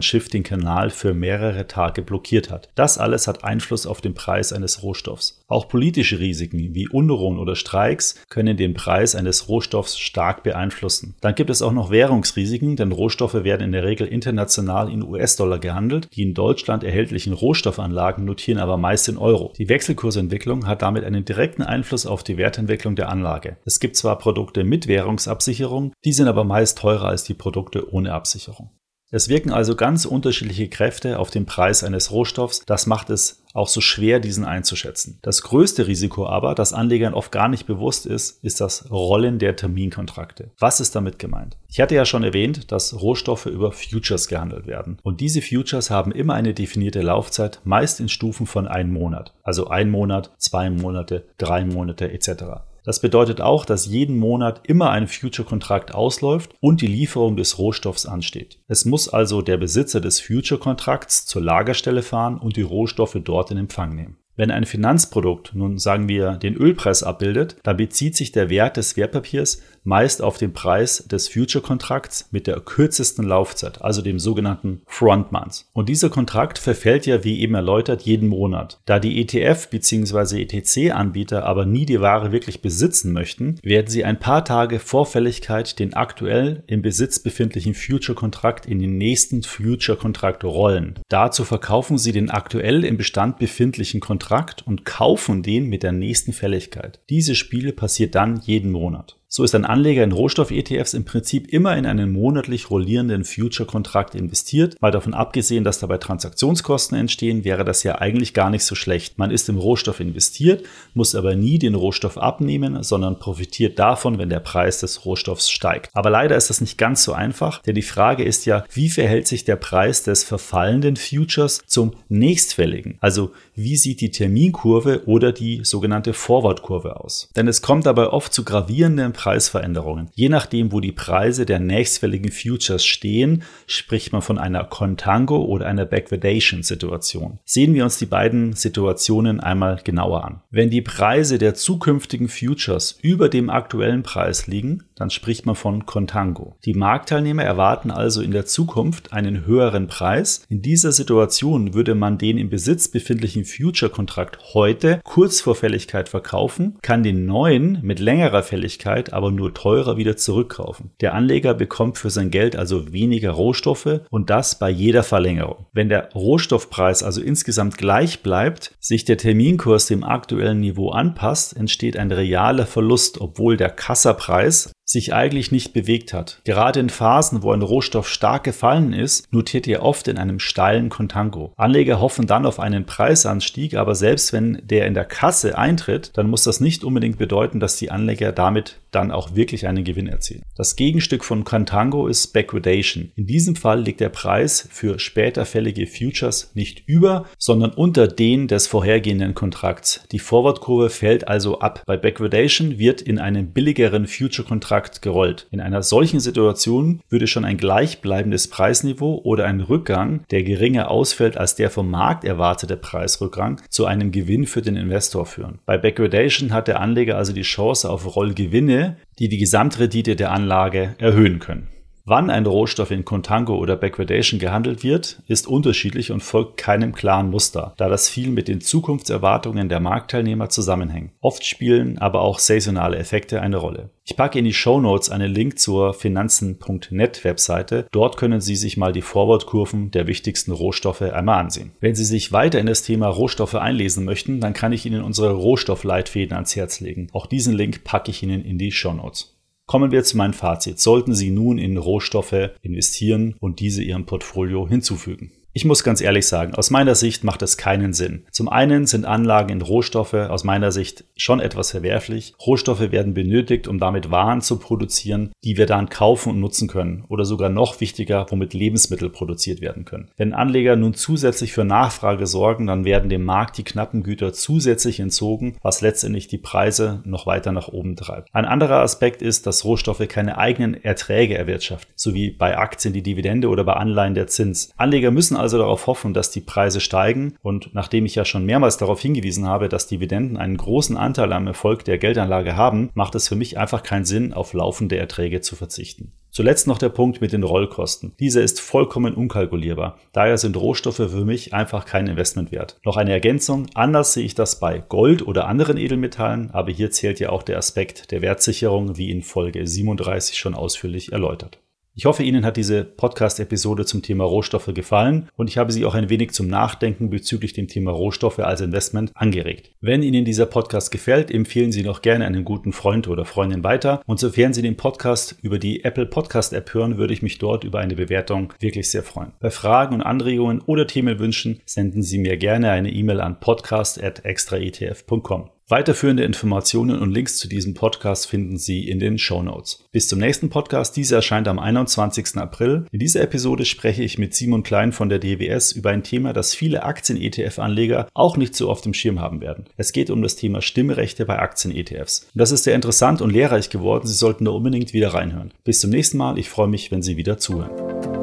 Schiff 0.00 0.30
den 0.30 0.44
Kanal 0.44 0.88
für 0.88 1.12
mehrere 1.12 1.57
mehrere 1.58 1.66
Tage 1.66 2.02
blockiert 2.02 2.50
hat. 2.50 2.68
Das 2.74 2.98
alles 2.98 3.26
hat 3.26 3.44
Einfluss 3.44 3.86
auf 3.86 4.00
den 4.00 4.14
Preis 4.14 4.52
eines 4.52 4.82
Rohstoffs. 4.82 5.42
Auch 5.48 5.68
politische 5.68 6.18
Risiken 6.18 6.74
wie 6.74 6.88
Unruhen 6.88 7.38
oder 7.38 7.56
Streiks 7.56 8.14
können 8.28 8.56
den 8.56 8.74
Preis 8.74 9.14
eines 9.14 9.48
Rohstoffs 9.48 9.98
stark 9.98 10.42
beeinflussen. 10.42 11.14
Dann 11.20 11.34
gibt 11.34 11.50
es 11.50 11.62
auch 11.62 11.72
noch 11.72 11.90
Währungsrisiken, 11.90 12.76
denn 12.76 12.92
Rohstoffe 12.92 13.44
werden 13.44 13.64
in 13.64 13.72
der 13.72 13.84
Regel 13.84 14.06
international 14.06 14.90
in 14.90 15.02
US-Dollar 15.02 15.58
gehandelt. 15.58 16.08
Die 16.14 16.22
in 16.22 16.34
Deutschland 16.34 16.84
erhältlichen 16.84 17.32
Rohstoffanlagen 17.32 18.24
notieren 18.24 18.60
aber 18.60 18.76
meist 18.76 19.08
in 19.08 19.18
Euro. 19.18 19.52
Die 19.58 19.68
Wechselkursentwicklung 19.68 20.66
hat 20.66 20.82
damit 20.82 21.04
einen 21.04 21.24
direkten 21.24 21.62
Einfluss 21.62 22.06
auf 22.06 22.22
die 22.22 22.36
Wertentwicklung 22.36 22.94
der 22.94 23.08
Anlage. 23.08 23.56
Es 23.64 23.80
gibt 23.80 23.96
zwar 23.96 24.18
Produkte 24.18 24.64
mit 24.64 24.86
Währungsabsicherung, 24.86 25.92
die 26.04 26.12
sind 26.12 26.28
aber 26.28 26.44
meist 26.44 26.78
teurer 26.78 27.08
als 27.08 27.24
die 27.24 27.34
Produkte 27.34 27.92
ohne 27.92 28.12
Absicherung. 28.12 28.70
Es 29.10 29.30
wirken 29.30 29.50
also 29.50 29.74
ganz 29.74 30.04
unterschiedliche 30.04 30.68
Kräfte 30.68 31.18
auf 31.18 31.30
den 31.30 31.46
Preis 31.46 31.82
eines 31.82 32.10
Rohstoffs. 32.10 32.62
Das 32.66 32.86
macht 32.86 33.08
es 33.08 33.42
auch 33.54 33.68
so 33.68 33.80
schwer, 33.80 34.20
diesen 34.20 34.44
einzuschätzen. 34.44 35.18
Das 35.22 35.40
größte 35.42 35.86
Risiko 35.86 36.26
aber, 36.26 36.54
das 36.54 36.74
Anlegern 36.74 37.14
oft 37.14 37.32
gar 37.32 37.48
nicht 37.48 37.66
bewusst 37.66 38.04
ist, 38.04 38.44
ist 38.44 38.60
das 38.60 38.90
Rollen 38.90 39.38
der 39.38 39.56
Terminkontrakte. 39.56 40.50
Was 40.58 40.80
ist 40.80 40.94
damit 40.94 41.18
gemeint? 41.18 41.56
Ich 41.68 41.80
hatte 41.80 41.94
ja 41.94 42.04
schon 42.04 42.22
erwähnt, 42.22 42.70
dass 42.70 43.00
Rohstoffe 43.00 43.46
über 43.46 43.72
Futures 43.72 44.28
gehandelt 44.28 44.66
werden. 44.66 44.98
Und 45.02 45.20
diese 45.20 45.40
Futures 45.40 45.90
haben 45.90 46.12
immer 46.12 46.34
eine 46.34 46.52
definierte 46.52 47.00
Laufzeit, 47.00 47.60
meist 47.64 48.00
in 48.00 48.10
Stufen 48.10 48.46
von 48.46 48.68
einem 48.68 48.92
Monat. 48.92 49.32
Also 49.42 49.68
ein 49.68 49.90
Monat, 49.90 50.32
zwei 50.36 50.68
Monate, 50.68 51.26
drei 51.38 51.64
Monate 51.64 52.12
etc. 52.12 52.67
Das 52.88 53.00
bedeutet 53.00 53.42
auch, 53.42 53.66
dass 53.66 53.84
jeden 53.84 54.16
Monat 54.16 54.62
immer 54.66 54.88
ein 54.88 55.08
Future-Kontrakt 55.08 55.94
ausläuft 55.94 56.54
und 56.58 56.80
die 56.80 56.86
Lieferung 56.86 57.36
des 57.36 57.58
Rohstoffs 57.58 58.06
ansteht. 58.06 58.60
Es 58.66 58.86
muss 58.86 59.10
also 59.10 59.42
der 59.42 59.58
Besitzer 59.58 60.00
des 60.00 60.20
Future-Kontrakts 60.22 61.26
zur 61.26 61.42
Lagerstelle 61.42 62.00
fahren 62.00 62.38
und 62.38 62.56
die 62.56 62.62
Rohstoffe 62.62 63.18
dort 63.22 63.50
in 63.50 63.58
Empfang 63.58 63.94
nehmen. 63.94 64.16
Wenn 64.36 64.50
ein 64.50 64.64
Finanzprodukt, 64.64 65.54
nun 65.54 65.76
sagen 65.76 66.08
wir, 66.08 66.38
den 66.38 66.54
Ölpreis 66.54 67.02
abbildet, 67.02 67.56
dann 67.62 67.76
bezieht 67.76 68.16
sich 68.16 68.32
der 68.32 68.48
Wert 68.48 68.78
des 68.78 68.96
Wertpapiers 68.96 69.60
meist 69.88 70.20
auf 70.20 70.36
den 70.36 70.52
Preis 70.52 71.04
des 71.10 71.28
Future-Kontrakts 71.28 72.28
mit 72.30 72.46
der 72.46 72.60
kürzesten 72.60 73.24
Laufzeit, 73.24 73.80
also 73.80 74.02
dem 74.02 74.18
sogenannten 74.18 74.82
Front 74.86 75.32
Month. 75.32 75.64
Und 75.72 75.88
dieser 75.88 76.10
Kontrakt 76.10 76.58
verfällt 76.58 77.06
ja, 77.06 77.24
wie 77.24 77.40
eben 77.40 77.54
erläutert, 77.54 78.02
jeden 78.02 78.28
Monat. 78.28 78.80
Da 78.84 78.98
die 78.98 79.18
ETF 79.18 79.70
bzw. 79.70 80.42
ETC-Anbieter 80.42 81.46
aber 81.46 81.64
nie 81.64 81.86
die 81.86 82.02
Ware 82.02 82.32
wirklich 82.32 82.60
besitzen 82.60 83.14
möchten, 83.14 83.58
werden 83.62 83.88
sie 83.88 84.04
ein 84.04 84.20
paar 84.20 84.44
Tage 84.44 84.78
vor 84.78 85.06
Fälligkeit 85.06 85.78
den 85.78 85.94
aktuell 85.94 86.64
im 86.66 86.82
Besitz 86.82 87.18
befindlichen 87.18 87.74
Future-Kontrakt 87.74 88.66
in 88.66 88.80
den 88.80 88.98
nächsten 88.98 89.42
Future-Kontrakt 89.42 90.44
rollen. 90.44 90.98
Dazu 91.08 91.44
verkaufen 91.44 91.96
sie 91.96 92.12
den 92.12 92.28
aktuell 92.28 92.84
im 92.84 92.98
Bestand 92.98 93.38
befindlichen 93.38 94.00
Kontrakt 94.00 94.66
und 94.66 94.84
kaufen 94.84 95.42
den 95.42 95.66
mit 95.66 95.82
der 95.82 95.92
nächsten 95.92 96.34
Fälligkeit. 96.34 97.00
Dieses 97.08 97.38
Spiel 97.38 97.72
passiert 97.72 98.14
dann 98.14 98.42
jeden 98.44 98.70
Monat. 98.70 99.17
So 99.30 99.44
ist 99.44 99.54
ein 99.54 99.66
Anleger 99.66 100.02
in 100.04 100.12
Rohstoff-ETFs 100.12 100.94
im 100.94 101.04
Prinzip 101.04 101.52
immer 101.52 101.76
in 101.76 101.84
einen 101.84 102.10
monatlich 102.10 102.70
rollierenden 102.70 103.24
Future-Kontrakt 103.24 104.14
investiert. 104.14 104.80
Mal 104.80 104.90
davon 104.90 105.12
abgesehen, 105.12 105.64
dass 105.64 105.80
dabei 105.80 105.98
Transaktionskosten 105.98 106.96
entstehen, 106.96 107.44
wäre 107.44 107.62
das 107.62 107.82
ja 107.82 107.98
eigentlich 107.98 108.32
gar 108.32 108.48
nicht 108.48 108.64
so 108.64 108.74
schlecht. 108.74 109.18
Man 109.18 109.30
ist 109.30 109.50
im 109.50 109.58
Rohstoff 109.58 110.00
investiert, 110.00 110.64
muss 110.94 111.14
aber 111.14 111.36
nie 111.36 111.58
den 111.58 111.74
Rohstoff 111.74 112.16
abnehmen, 112.16 112.82
sondern 112.82 113.18
profitiert 113.18 113.78
davon, 113.78 114.16
wenn 114.16 114.30
der 114.30 114.40
Preis 114.40 114.80
des 114.80 115.04
Rohstoffs 115.04 115.50
steigt. 115.50 115.90
Aber 115.92 116.08
leider 116.08 116.34
ist 116.34 116.48
das 116.48 116.62
nicht 116.62 116.78
ganz 116.78 117.04
so 117.04 117.12
einfach, 117.12 117.60
denn 117.60 117.74
die 117.74 117.82
Frage 117.82 118.24
ist 118.24 118.46
ja, 118.46 118.64
wie 118.72 118.88
verhält 118.88 119.26
sich 119.26 119.44
der 119.44 119.56
Preis 119.56 120.04
des 120.04 120.24
verfallenden 120.24 120.96
Futures 120.96 121.60
zum 121.66 121.92
nächstfälligen? 122.08 122.96
Also 123.02 123.32
wie 123.54 123.76
sieht 123.76 124.00
die 124.00 124.10
Terminkurve 124.10 125.02
oder 125.04 125.32
die 125.32 125.60
sogenannte 125.64 126.14
Forward-Kurve 126.14 126.98
aus? 126.98 127.28
Denn 127.36 127.46
es 127.46 127.60
kommt 127.60 127.84
dabei 127.84 128.06
oft 128.06 128.32
zu 128.32 128.42
gravierenden 128.42 129.17
Preisveränderungen. 129.18 130.10
Je 130.14 130.28
nachdem, 130.28 130.70
wo 130.70 130.78
die 130.78 130.92
Preise 130.92 131.44
der 131.44 131.58
nächstfälligen 131.58 132.30
Futures 132.30 132.86
stehen, 132.86 133.42
spricht 133.66 134.12
man 134.12 134.22
von 134.22 134.38
einer 134.38 134.62
Contango 134.62 135.44
oder 135.44 135.66
einer 135.66 135.86
Backwardation-Situation. 135.86 137.40
Sehen 137.44 137.74
wir 137.74 137.82
uns 137.82 137.98
die 137.98 138.06
beiden 138.06 138.52
Situationen 138.52 139.40
einmal 139.40 139.80
genauer 139.82 140.24
an. 140.24 140.40
Wenn 140.50 140.70
die 140.70 140.82
Preise 140.82 141.38
der 141.38 141.54
zukünftigen 141.54 142.28
Futures 142.28 142.96
über 143.02 143.28
dem 143.28 143.50
aktuellen 143.50 144.04
Preis 144.04 144.46
liegen, 144.46 144.84
dann 144.98 145.10
spricht 145.10 145.46
man 145.46 145.54
von 145.54 145.86
Contango. 145.86 146.56
Die 146.64 146.74
Marktteilnehmer 146.74 147.44
erwarten 147.44 147.90
also 147.90 148.20
in 148.20 148.32
der 148.32 148.46
Zukunft 148.46 149.12
einen 149.12 149.46
höheren 149.46 149.86
Preis. 149.86 150.42
In 150.48 150.62
dieser 150.62 150.92
Situation 150.92 151.74
würde 151.74 151.94
man 151.94 152.18
den 152.18 152.38
im 152.38 152.50
Besitz 152.50 152.88
befindlichen 152.88 153.44
Future-Kontrakt 153.44 154.54
heute 154.54 155.00
kurz 155.04 155.40
vor 155.40 155.54
Fälligkeit 155.54 156.08
verkaufen, 156.08 156.78
kann 156.82 157.02
den 157.02 157.26
neuen 157.26 157.78
mit 157.82 158.00
längerer 158.00 158.42
Fälligkeit 158.42 159.12
aber 159.12 159.30
nur 159.30 159.54
teurer 159.54 159.96
wieder 159.96 160.16
zurückkaufen. 160.16 160.90
Der 161.00 161.14
Anleger 161.14 161.54
bekommt 161.54 161.98
für 161.98 162.10
sein 162.10 162.30
Geld 162.30 162.56
also 162.56 162.92
weniger 162.92 163.30
Rohstoffe 163.30 164.00
und 164.10 164.30
das 164.30 164.58
bei 164.58 164.70
jeder 164.70 165.02
Verlängerung. 165.02 165.66
Wenn 165.72 165.88
der 165.88 166.12
Rohstoffpreis 166.12 167.02
also 167.02 167.20
insgesamt 167.20 167.78
gleich 167.78 168.22
bleibt, 168.22 168.72
sich 168.80 169.04
der 169.04 169.18
Terminkurs 169.18 169.86
dem 169.86 170.04
aktuellen 170.04 170.60
Niveau 170.60 170.90
anpasst, 170.90 171.56
entsteht 171.56 171.96
ein 171.96 172.10
realer 172.10 172.66
Verlust, 172.66 173.20
obwohl 173.20 173.56
der 173.56 173.70
Kassapreis 173.70 174.72
sich 174.88 175.12
eigentlich 175.12 175.52
nicht 175.52 175.74
bewegt 175.74 176.14
hat. 176.14 176.40
Gerade 176.44 176.80
in 176.80 176.88
Phasen, 176.88 177.42
wo 177.42 177.52
ein 177.52 177.60
Rohstoff 177.60 178.08
stark 178.08 178.44
gefallen 178.44 178.94
ist, 178.94 179.30
notiert 179.30 179.68
er 179.68 179.82
oft 179.82 180.08
in 180.08 180.16
einem 180.16 180.38
steilen 180.38 180.88
Contango. 180.88 181.52
Anleger 181.56 182.00
hoffen 182.00 182.26
dann 182.26 182.46
auf 182.46 182.58
einen 182.58 182.86
Preisanstieg, 182.86 183.74
aber 183.74 183.94
selbst 183.94 184.32
wenn 184.32 184.62
der 184.64 184.86
in 184.86 184.94
der 184.94 185.04
Kasse 185.04 185.58
eintritt, 185.58 186.12
dann 186.14 186.30
muss 186.30 186.44
das 186.44 186.60
nicht 186.60 186.84
unbedingt 186.84 187.18
bedeuten, 187.18 187.60
dass 187.60 187.76
die 187.76 187.90
Anleger 187.90 188.32
damit 188.32 188.80
dann 188.90 189.10
auch 189.10 189.34
wirklich 189.34 189.66
einen 189.66 189.84
Gewinn 189.84 190.06
erzielen. 190.06 190.42
Das 190.56 190.74
Gegenstück 190.74 191.22
von 191.22 191.44
Contango 191.44 192.06
ist 192.06 192.28
Backwardation. 192.28 193.12
In 193.16 193.26
diesem 193.26 193.56
Fall 193.56 193.82
liegt 193.82 194.00
der 194.00 194.08
Preis 194.08 194.66
für 194.70 194.98
später 194.98 195.44
fällige 195.44 195.86
Futures 195.86 196.52
nicht 196.54 196.84
über, 196.86 197.26
sondern 197.36 197.72
unter 197.72 198.08
den 198.08 198.48
des 198.48 198.66
vorhergehenden 198.66 199.34
Kontrakts. 199.34 200.00
Die 200.12 200.18
Forward-Kurve 200.18 200.88
fällt 200.88 201.28
also 201.28 201.58
ab. 201.58 201.82
Bei 201.84 201.98
Backwardation 201.98 202.78
wird 202.78 203.02
in 203.02 203.18
einem 203.18 203.52
billigeren 203.52 204.06
Future-Kontrakt 204.06 204.77
Markt 204.78 205.02
gerollt. 205.02 205.48
In 205.50 205.60
einer 205.60 205.82
solchen 205.82 206.20
Situation 206.20 207.00
würde 207.08 207.26
schon 207.26 207.44
ein 207.44 207.56
gleichbleibendes 207.56 208.46
Preisniveau 208.46 209.20
oder 209.24 209.44
ein 209.44 209.60
Rückgang, 209.60 210.20
der 210.30 210.44
geringer 210.44 210.88
ausfällt 210.88 211.36
als 211.36 211.56
der 211.56 211.68
vom 211.68 211.90
Markt 211.90 212.24
erwartete 212.24 212.76
Preisrückgang, 212.76 213.60
zu 213.70 213.86
einem 213.86 214.12
Gewinn 214.12 214.46
für 214.46 214.62
den 214.62 214.76
Investor 214.76 215.26
führen. 215.26 215.58
Bei 215.66 215.78
Backwardation 215.78 216.52
hat 216.52 216.68
der 216.68 216.78
Anleger 216.78 217.16
also 217.16 217.32
die 217.32 217.42
Chance 217.42 217.90
auf 217.90 218.14
Rollgewinne, 218.14 218.98
die 219.18 219.28
die 219.28 219.38
Gesamtrendite 219.38 220.14
der 220.14 220.30
Anlage 220.30 220.94
erhöhen 220.98 221.40
können. 221.40 221.66
Wann 222.10 222.30
ein 222.30 222.46
Rohstoff 222.46 222.90
in 222.90 223.04
Contango 223.04 223.58
oder 223.58 223.76
Backwardation 223.76 224.40
gehandelt 224.40 224.82
wird, 224.82 225.22
ist 225.26 225.46
unterschiedlich 225.46 226.10
und 226.10 226.22
folgt 226.22 226.56
keinem 226.56 226.94
klaren 226.94 227.28
Muster, 227.28 227.74
da 227.76 227.90
das 227.90 228.08
viel 228.08 228.30
mit 228.30 228.48
den 228.48 228.62
Zukunftserwartungen 228.62 229.68
der 229.68 229.78
Marktteilnehmer 229.80 230.48
zusammenhängt. 230.48 231.12
Oft 231.20 231.44
spielen 231.44 231.98
aber 231.98 232.22
auch 232.22 232.38
saisonale 232.38 232.96
Effekte 232.96 233.42
eine 233.42 233.58
Rolle. 233.58 233.90
Ich 234.06 234.16
packe 234.16 234.38
in 234.38 234.46
die 234.46 234.54
Show 234.54 234.80
Notes 234.80 235.10
einen 235.10 235.30
Link 235.30 235.58
zur 235.58 235.92
Finanzen.net 235.92 237.24
Webseite. 237.24 237.86
Dort 237.92 238.16
können 238.16 238.40
Sie 238.40 238.56
sich 238.56 238.78
mal 238.78 238.94
die 238.94 239.02
Forward-Kurven 239.02 239.90
der 239.90 240.06
wichtigsten 240.06 240.52
Rohstoffe 240.52 241.02
einmal 241.02 241.40
ansehen. 241.40 241.72
Wenn 241.80 241.94
Sie 241.94 242.06
sich 242.06 242.32
weiter 242.32 242.58
in 242.58 242.64
das 242.64 242.82
Thema 242.82 243.08
Rohstoffe 243.08 243.56
einlesen 243.56 244.06
möchten, 244.06 244.40
dann 244.40 244.54
kann 244.54 244.72
ich 244.72 244.86
Ihnen 244.86 245.02
unsere 245.02 245.32
Rohstoffleitfäden 245.32 246.32
ans 246.32 246.56
Herz 246.56 246.80
legen. 246.80 247.08
Auch 247.12 247.26
diesen 247.26 247.52
Link 247.52 247.84
packe 247.84 248.10
ich 248.10 248.22
Ihnen 248.22 248.46
in 248.46 248.56
die 248.56 248.72
Show 248.72 248.94
Notes. 248.94 249.37
Kommen 249.68 249.90
wir 249.90 250.02
zu 250.02 250.16
meinem 250.16 250.32
Fazit. 250.32 250.80
Sollten 250.80 251.14
Sie 251.14 251.28
nun 251.28 251.58
in 251.58 251.76
Rohstoffe 251.76 252.52
investieren 252.62 253.36
und 253.38 253.60
diese 253.60 253.82
Ihrem 253.82 254.06
Portfolio 254.06 254.66
hinzufügen? 254.66 255.30
Ich 255.58 255.64
muss 255.64 255.82
ganz 255.82 256.00
ehrlich 256.00 256.28
sagen, 256.28 256.54
aus 256.54 256.70
meiner 256.70 256.94
Sicht 256.94 257.24
macht 257.24 257.42
es 257.42 257.56
keinen 257.56 257.92
Sinn. 257.92 258.22
Zum 258.30 258.48
einen 258.48 258.86
sind 258.86 259.04
Anlagen 259.04 259.50
in 259.50 259.60
Rohstoffe 259.60 260.14
aus 260.14 260.44
meiner 260.44 260.70
Sicht 260.70 261.02
schon 261.16 261.40
etwas 261.40 261.72
verwerflich. 261.72 262.34
Rohstoffe 262.46 262.92
werden 262.92 263.12
benötigt, 263.12 263.66
um 263.66 263.80
damit 263.80 264.12
Waren 264.12 264.40
zu 264.40 264.60
produzieren, 264.60 265.32
die 265.42 265.56
wir 265.56 265.66
dann 265.66 265.88
kaufen 265.88 266.30
und 266.30 266.38
nutzen 266.38 266.68
können. 266.68 267.04
Oder 267.08 267.24
sogar 267.24 267.48
noch 267.48 267.80
wichtiger, 267.80 268.26
womit 268.30 268.54
Lebensmittel 268.54 269.10
produziert 269.10 269.60
werden 269.60 269.84
können. 269.84 270.12
Wenn 270.16 270.32
Anleger 270.32 270.76
nun 270.76 270.94
zusätzlich 270.94 271.52
für 271.52 271.64
Nachfrage 271.64 272.28
sorgen, 272.28 272.68
dann 272.68 272.84
werden 272.84 273.10
dem 273.10 273.24
Markt 273.24 273.58
die 273.58 273.64
knappen 273.64 274.04
Güter 274.04 274.32
zusätzlich 274.32 275.00
entzogen, 275.00 275.56
was 275.60 275.80
letztendlich 275.80 276.28
die 276.28 276.38
Preise 276.38 277.02
noch 277.04 277.26
weiter 277.26 277.50
nach 277.50 277.66
oben 277.66 277.96
treibt. 277.96 278.28
Ein 278.32 278.44
anderer 278.44 278.82
Aspekt 278.82 279.22
ist, 279.22 279.44
dass 279.48 279.64
Rohstoffe 279.64 280.06
keine 280.06 280.38
eigenen 280.38 280.74
Erträge 280.84 281.36
erwirtschaften, 281.36 281.92
sowie 281.96 282.30
bei 282.30 282.56
Aktien 282.56 282.94
die 282.94 283.02
Dividende 283.02 283.48
oder 283.48 283.64
bei 283.64 283.72
Anleihen 283.72 284.14
der 284.14 284.28
Zins. 284.28 284.70
Anleger 284.76 285.10
müssen 285.10 285.36
also 285.48 285.56
darauf 285.56 285.86
hoffen, 285.86 286.12
dass 286.12 286.30
die 286.30 286.42
Preise 286.42 286.78
steigen 286.78 287.34
und 287.40 287.70
nachdem 287.72 288.04
ich 288.04 288.14
ja 288.14 288.26
schon 288.26 288.44
mehrmals 288.44 288.76
darauf 288.76 289.00
hingewiesen 289.00 289.46
habe, 289.46 289.70
dass 289.70 289.86
Dividenden 289.86 290.36
einen 290.36 290.58
großen 290.58 290.98
Anteil 290.98 291.32
am 291.32 291.46
Erfolg 291.46 291.86
der 291.86 291.96
Geldanlage 291.96 292.54
haben, 292.54 292.90
macht 292.92 293.14
es 293.14 293.28
für 293.28 293.34
mich 293.34 293.56
einfach 293.56 293.82
keinen 293.82 294.04
Sinn, 294.04 294.34
auf 294.34 294.52
laufende 294.52 294.98
Erträge 294.98 295.40
zu 295.40 295.56
verzichten. 295.56 296.12
Zuletzt 296.30 296.66
noch 296.66 296.76
der 296.76 296.90
Punkt 296.90 297.22
mit 297.22 297.32
den 297.32 297.44
Rollkosten. 297.44 298.12
Dieser 298.20 298.42
ist 298.42 298.60
vollkommen 298.60 299.14
unkalkulierbar. 299.14 299.98
Daher 300.12 300.36
sind 300.36 300.54
Rohstoffe 300.58 300.96
für 300.96 301.24
mich 301.24 301.54
einfach 301.54 301.86
kein 301.86 302.06
Investment 302.06 302.52
wert. 302.52 302.78
Noch 302.84 302.98
eine 302.98 303.12
Ergänzung. 303.12 303.68
Anders 303.72 304.12
sehe 304.12 304.26
ich 304.26 304.34
das 304.34 304.60
bei 304.60 304.80
Gold 304.86 305.26
oder 305.26 305.48
anderen 305.48 305.78
Edelmetallen, 305.78 306.50
aber 306.50 306.70
hier 306.72 306.90
zählt 306.90 307.20
ja 307.20 307.30
auch 307.30 307.42
der 307.42 307.56
Aspekt 307.56 308.10
der 308.10 308.20
Wertsicherung, 308.20 308.98
wie 308.98 309.10
in 309.10 309.22
Folge 309.22 309.66
37 309.66 310.36
schon 310.36 310.54
ausführlich 310.54 311.10
erläutert. 311.10 311.58
Ich 311.98 312.04
hoffe, 312.04 312.22
Ihnen 312.22 312.44
hat 312.44 312.56
diese 312.56 312.84
Podcast-Episode 312.84 313.84
zum 313.84 314.02
Thema 314.02 314.22
Rohstoffe 314.22 314.72
gefallen 314.72 315.28
und 315.34 315.50
ich 315.50 315.58
habe 315.58 315.72
Sie 315.72 315.84
auch 315.84 315.96
ein 315.96 316.08
wenig 316.08 316.30
zum 316.30 316.46
Nachdenken 316.46 317.10
bezüglich 317.10 317.54
dem 317.54 317.66
Thema 317.66 317.90
Rohstoffe 317.90 318.38
als 318.38 318.60
Investment 318.60 319.10
angeregt. 319.16 319.72
Wenn 319.80 320.04
Ihnen 320.04 320.24
dieser 320.24 320.46
Podcast 320.46 320.92
gefällt, 320.92 321.32
empfehlen 321.32 321.72
Sie 321.72 321.82
noch 321.82 322.00
gerne 322.00 322.24
einen 322.24 322.44
guten 322.44 322.72
Freund 322.72 323.08
oder 323.08 323.24
Freundin 323.24 323.64
weiter 323.64 324.00
und 324.06 324.20
sofern 324.20 324.52
Sie 324.52 324.62
den 324.62 324.76
Podcast 324.76 325.40
über 325.42 325.58
die 325.58 325.82
Apple 325.82 326.06
Podcast 326.06 326.52
App 326.52 326.72
hören, 326.72 326.98
würde 326.98 327.14
ich 327.14 327.22
mich 327.22 327.38
dort 327.38 327.64
über 327.64 327.80
eine 327.80 327.96
Bewertung 327.96 328.52
wirklich 328.60 328.92
sehr 328.92 329.02
freuen. 329.02 329.32
Bei 329.40 329.50
Fragen 329.50 329.96
und 329.96 330.02
Anregungen 330.02 330.60
oder 330.60 330.86
Themenwünschen 330.86 331.62
senden 331.66 332.04
Sie 332.04 332.18
mir 332.18 332.36
gerne 332.36 332.70
eine 332.70 332.92
E-Mail 332.92 333.20
an 333.20 333.40
podcast@extraetf.com. 333.40 335.50
Weiterführende 335.70 336.24
Informationen 336.24 336.98
und 336.98 337.12
Links 337.12 337.36
zu 337.36 337.46
diesem 337.46 337.74
Podcast 337.74 338.26
finden 338.26 338.56
Sie 338.56 338.88
in 338.88 339.00
den 339.00 339.18
Show 339.18 339.42
Notes. 339.42 339.84
Bis 339.92 340.08
zum 340.08 340.18
nächsten 340.18 340.48
Podcast. 340.48 340.96
Dieser 340.96 341.16
erscheint 341.16 341.46
am 341.46 341.58
21. 341.58 342.38
April. 342.38 342.86
In 342.90 343.00
dieser 343.00 343.20
Episode 343.20 343.66
spreche 343.66 344.02
ich 344.02 344.16
mit 344.16 344.34
Simon 344.34 344.62
Klein 344.62 344.92
von 344.92 345.10
der 345.10 345.18
DWS 345.18 345.72
über 345.72 345.90
ein 345.90 346.02
Thema, 346.02 346.32
das 346.32 346.54
viele 346.54 346.84
Aktien-ETF-Anleger 346.84 348.08
auch 348.14 348.38
nicht 348.38 348.56
so 348.56 348.70
auf 348.70 348.80
dem 348.80 348.94
Schirm 348.94 349.20
haben 349.20 349.42
werden. 349.42 349.66
Es 349.76 349.92
geht 349.92 350.08
um 350.08 350.22
das 350.22 350.36
Thema 350.36 350.62
Stimmrechte 350.62 351.26
bei 351.26 351.38
Aktien-ETFs. 351.38 352.28
Das 352.34 352.50
ist 352.50 352.64
sehr 352.64 352.74
interessant 352.74 353.20
und 353.20 353.30
lehrreich 353.30 353.68
geworden. 353.68 354.06
Sie 354.06 354.14
sollten 354.14 354.46
da 354.46 354.52
unbedingt 354.52 354.94
wieder 354.94 355.12
reinhören. 355.12 355.52
Bis 355.64 355.80
zum 355.80 355.90
nächsten 355.90 356.16
Mal. 356.16 356.38
Ich 356.38 356.48
freue 356.48 356.68
mich, 356.68 356.90
wenn 356.90 357.02
Sie 357.02 357.18
wieder 357.18 357.36
zuhören. 357.36 358.17